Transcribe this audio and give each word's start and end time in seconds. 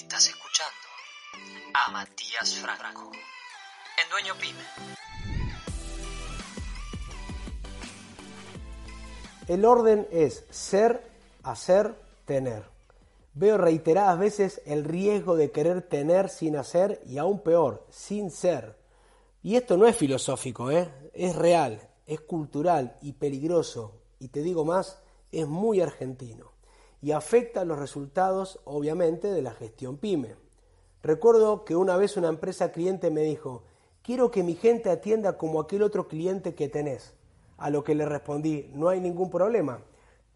Estás 0.00 0.28
escuchando 0.28 1.74
a 1.74 1.90
Matías 1.92 2.54
Franco 2.54 3.12
en 3.12 4.10
Dueño 4.10 4.34
Pyme. 4.40 4.62
El 9.46 9.66
orden 9.66 10.08
es 10.10 10.46
ser, 10.48 11.06
hacer, 11.42 11.94
tener. 12.24 12.64
Veo 13.34 13.58
reiteradas 13.58 14.18
veces 14.18 14.62
el 14.64 14.84
riesgo 14.84 15.36
de 15.36 15.50
querer 15.50 15.82
tener 15.82 16.30
sin 16.30 16.56
hacer 16.56 17.02
y 17.04 17.18
aún 17.18 17.40
peor, 17.42 17.86
sin 17.90 18.30
ser. 18.30 18.78
Y 19.42 19.56
esto 19.56 19.76
no 19.76 19.86
es 19.86 19.94
filosófico, 19.94 20.70
¿eh? 20.70 20.90
es 21.12 21.36
real, 21.36 21.78
es 22.06 22.22
cultural 22.22 22.96
y 23.02 23.12
peligroso. 23.12 24.00
Y 24.18 24.28
te 24.28 24.40
digo 24.40 24.64
más, 24.64 24.98
es 25.30 25.46
muy 25.46 25.82
argentino. 25.82 26.52
Y 27.02 27.12
afecta 27.12 27.64
los 27.64 27.78
resultados, 27.78 28.60
obviamente, 28.64 29.28
de 29.32 29.42
la 29.42 29.52
gestión 29.52 29.96
pyme. 29.96 30.36
Recuerdo 31.02 31.64
que 31.64 31.76
una 31.76 31.96
vez 31.96 32.16
una 32.16 32.28
empresa 32.28 32.72
cliente 32.72 33.10
me 33.10 33.22
dijo, 33.22 33.62
quiero 34.02 34.30
que 34.30 34.42
mi 34.42 34.54
gente 34.54 34.90
atienda 34.90 35.38
como 35.38 35.60
aquel 35.60 35.82
otro 35.82 36.08
cliente 36.08 36.54
que 36.54 36.68
tenés. 36.68 37.14
A 37.56 37.70
lo 37.70 37.84
que 37.84 37.94
le 37.94 38.06
respondí, 38.06 38.70
no 38.74 38.88
hay 38.88 39.00
ningún 39.00 39.30
problema. 39.30 39.82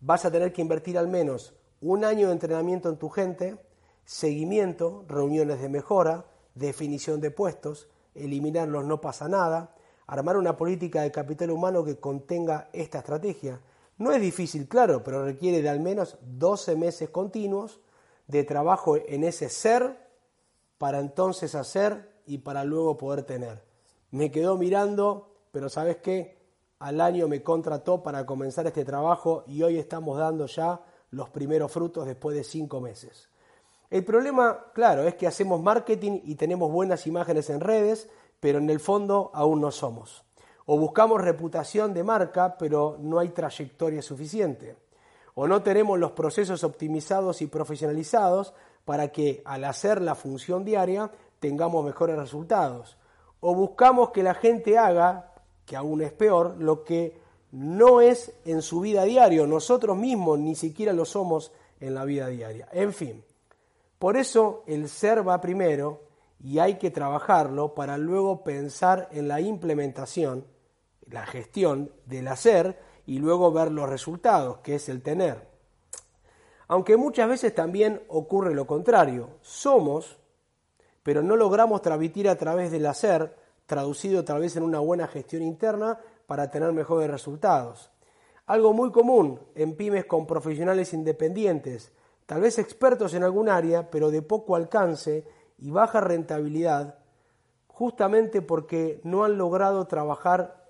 Vas 0.00 0.24
a 0.24 0.30
tener 0.30 0.52
que 0.52 0.62
invertir 0.62 0.96
al 0.96 1.08
menos 1.08 1.54
un 1.80 2.04
año 2.04 2.28
de 2.28 2.32
entrenamiento 2.32 2.88
en 2.88 2.96
tu 2.96 3.10
gente, 3.10 3.58
seguimiento, 4.04 5.04
reuniones 5.06 5.60
de 5.60 5.68
mejora, 5.68 6.24
definición 6.54 7.20
de 7.20 7.30
puestos, 7.30 7.88
eliminarlos 8.14 8.84
no 8.84 9.00
pasa 9.00 9.28
nada, 9.28 9.74
armar 10.06 10.36
una 10.36 10.56
política 10.56 11.02
de 11.02 11.10
capital 11.10 11.50
humano 11.50 11.84
que 11.84 11.98
contenga 11.98 12.68
esta 12.72 12.98
estrategia. 12.98 13.60
No 13.98 14.10
es 14.12 14.20
difícil, 14.20 14.68
claro, 14.68 15.04
pero 15.04 15.24
requiere 15.24 15.62
de 15.62 15.68
al 15.68 15.80
menos 15.80 16.18
12 16.22 16.76
meses 16.76 17.10
continuos 17.10 17.80
de 18.26 18.42
trabajo 18.44 18.96
en 18.96 19.24
ese 19.24 19.48
ser 19.48 19.98
para 20.78 20.98
entonces 20.98 21.54
hacer 21.54 22.12
y 22.26 22.38
para 22.38 22.64
luego 22.64 22.98
poder 22.98 23.22
tener. 23.22 23.62
Me 24.10 24.30
quedó 24.30 24.56
mirando, 24.56 25.36
pero 25.52 25.68
¿sabes 25.68 25.98
qué? 25.98 26.38
Al 26.80 27.00
año 27.00 27.28
me 27.28 27.42
contrató 27.42 28.02
para 28.02 28.26
comenzar 28.26 28.66
este 28.66 28.84
trabajo 28.84 29.44
y 29.46 29.62
hoy 29.62 29.78
estamos 29.78 30.18
dando 30.18 30.46
ya 30.46 30.80
los 31.10 31.30
primeros 31.30 31.70
frutos 31.70 32.06
después 32.06 32.36
de 32.36 32.44
cinco 32.44 32.80
meses. 32.80 33.28
El 33.90 34.04
problema, 34.04 34.72
claro, 34.72 35.06
es 35.06 35.14
que 35.14 35.26
hacemos 35.26 35.62
marketing 35.62 36.20
y 36.24 36.34
tenemos 36.34 36.70
buenas 36.72 37.06
imágenes 37.06 37.48
en 37.50 37.60
redes, 37.60 38.08
pero 38.40 38.58
en 38.58 38.68
el 38.68 38.80
fondo 38.80 39.30
aún 39.34 39.60
no 39.60 39.70
somos. 39.70 40.24
O 40.66 40.78
buscamos 40.78 41.20
reputación 41.20 41.92
de 41.92 42.02
marca, 42.02 42.56
pero 42.58 42.96
no 43.00 43.18
hay 43.18 43.30
trayectoria 43.30 44.02
suficiente. 44.02 44.76
O 45.34 45.46
no 45.46 45.62
tenemos 45.62 45.98
los 45.98 46.12
procesos 46.12 46.64
optimizados 46.64 47.42
y 47.42 47.46
profesionalizados 47.46 48.54
para 48.84 49.08
que 49.08 49.42
al 49.44 49.64
hacer 49.64 50.00
la 50.00 50.14
función 50.14 50.64
diaria 50.64 51.10
tengamos 51.40 51.84
mejores 51.84 52.16
resultados. 52.16 52.96
O 53.40 53.54
buscamos 53.54 54.10
que 54.10 54.22
la 54.22 54.34
gente 54.34 54.78
haga, 54.78 55.32
que 55.66 55.76
aún 55.76 56.02
es 56.02 56.12
peor, 56.12 56.56
lo 56.58 56.84
que 56.84 57.20
no 57.50 58.00
es 58.00 58.32
en 58.44 58.62
su 58.62 58.80
vida 58.80 59.04
diaria. 59.04 59.46
Nosotros 59.46 59.96
mismos 59.96 60.38
ni 60.38 60.54
siquiera 60.54 60.92
lo 60.92 61.04
somos 61.04 61.52
en 61.80 61.94
la 61.94 62.04
vida 62.04 62.28
diaria. 62.28 62.68
En 62.72 62.92
fin, 62.92 63.24
por 63.98 64.16
eso 64.16 64.64
el 64.66 64.88
ser 64.88 65.26
va 65.26 65.40
primero 65.40 66.02
y 66.42 66.58
hay 66.58 66.74
que 66.74 66.90
trabajarlo 66.90 67.74
para 67.74 67.96
luego 67.96 68.44
pensar 68.44 69.08
en 69.12 69.28
la 69.28 69.40
implementación, 69.40 70.44
la 71.14 71.24
gestión 71.24 71.90
del 72.04 72.28
hacer 72.28 72.78
y 73.06 73.18
luego 73.18 73.52
ver 73.52 73.70
los 73.70 73.88
resultados, 73.88 74.58
que 74.58 74.74
es 74.74 74.88
el 74.88 75.02
tener. 75.02 75.48
Aunque 76.68 76.96
muchas 76.96 77.28
veces 77.28 77.54
también 77.54 78.02
ocurre 78.08 78.54
lo 78.54 78.66
contrario, 78.66 79.30
somos, 79.40 80.18
pero 81.02 81.22
no 81.22 81.36
logramos 81.36 81.82
transmitir 81.82 82.28
a 82.28 82.36
través 82.36 82.70
del 82.70 82.86
hacer, 82.86 83.36
traducido 83.66 84.24
tal 84.24 84.40
vez 84.40 84.56
en 84.56 84.62
una 84.62 84.80
buena 84.80 85.06
gestión 85.06 85.42
interna, 85.42 86.00
para 86.26 86.50
tener 86.50 86.72
mejores 86.72 87.10
resultados. 87.10 87.90
Algo 88.46 88.72
muy 88.72 88.90
común 88.90 89.38
en 89.54 89.76
pymes 89.76 90.06
con 90.06 90.26
profesionales 90.26 90.92
independientes, 90.94 91.92
tal 92.26 92.40
vez 92.40 92.58
expertos 92.58 93.14
en 93.14 93.22
algún 93.22 93.48
área, 93.48 93.90
pero 93.90 94.10
de 94.10 94.22
poco 94.22 94.56
alcance 94.56 95.26
y 95.58 95.70
baja 95.70 96.00
rentabilidad, 96.00 96.98
justamente 97.68 98.42
porque 98.42 99.00
no 99.04 99.24
han 99.24 99.36
logrado 99.36 99.86
trabajar 99.86 100.63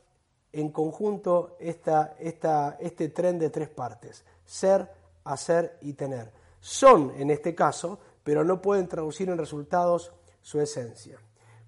en 0.55 0.71
conjunto 0.71 1.57
esta, 1.59 2.15
esta, 2.19 2.77
este 2.81 3.09
tren 3.09 3.39
de 3.39 3.51
tres 3.51 3.69
partes, 3.69 4.25
ser, 4.45 4.89
hacer 5.25 5.79
y 5.81 5.95
tener. 5.95 6.33
Son, 6.61 7.13
en 7.17 7.31
este 7.31 7.55
caso, 7.55 7.99
pero 8.23 8.45
no 8.45 8.63
pueden 8.63 8.89
traducir 8.89 9.29
en 9.29 9.39
resultados 9.39 10.13
su 10.41 10.61
esencia. 10.61 11.19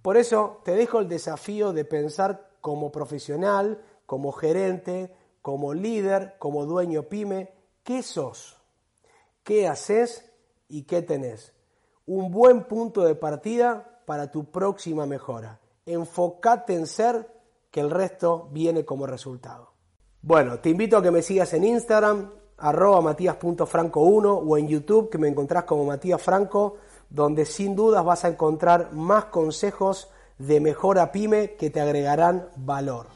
Por 0.02 0.16
eso 0.16 0.60
te 0.64 0.72
dejo 0.72 1.00
el 1.00 1.08
desafío 1.08 1.72
de 1.72 1.84
pensar 1.84 2.50
como 2.60 2.92
profesional, 2.92 3.82
como 4.06 4.30
gerente, 4.30 5.12
como 5.42 5.74
líder, 5.74 6.36
como 6.38 6.64
dueño 6.64 7.04
pyme, 7.04 7.52
¿qué 7.82 8.02
sos? 8.02 8.56
¿Qué 9.42 9.66
haces 9.66 10.30
y 10.68 10.82
qué 10.82 11.02
tenés? 11.02 11.52
Un 12.06 12.30
buen 12.30 12.64
punto 12.64 13.04
de 13.04 13.16
partida 13.16 14.00
para 14.06 14.30
tu 14.30 14.50
próxima 14.50 15.06
mejora. 15.06 15.58
Enfócate 15.84 16.74
en 16.74 16.86
ser, 16.86 17.35
que 17.76 17.80
el 17.82 17.90
resto 17.90 18.48
viene 18.52 18.86
como 18.86 19.06
resultado. 19.06 19.74
Bueno, 20.22 20.60
te 20.60 20.70
invito 20.70 20.96
a 20.96 21.02
que 21.02 21.10
me 21.10 21.20
sigas 21.20 21.52
en 21.52 21.62
Instagram, 21.62 22.30
arroba 22.56 23.02
matías.franco1 23.02 24.44
o 24.46 24.56
en 24.56 24.66
YouTube, 24.66 25.10
que 25.10 25.18
me 25.18 25.28
encontrás 25.28 25.64
como 25.64 25.84
Matías 25.84 26.22
Franco, 26.22 26.78
donde 27.10 27.44
sin 27.44 27.76
dudas 27.76 28.02
vas 28.02 28.24
a 28.24 28.28
encontrar 28.28 28.94
más 28.94 29.26
consejos 29.26 30.08
de 30.38 30.58
mejora 30.58 31.12
pyme 31.12 31.56
que 31.56 31.68
te 31.68 31.82
agregarán 31.82 32.48
valor. 32.56 33.15